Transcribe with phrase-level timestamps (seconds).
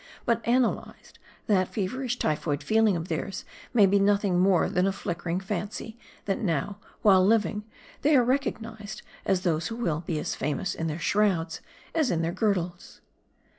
[0.25, 4.91] But analyzed, that feverish ty phoid feeling of theirs may be nothing more than a
[4.91, 7.65] flicker ing fancy, that now, while living,
[8.01, 11.61] they are recognized as those who will be as famous in their shrouds,
[11.93, 12.99] as in their girdles."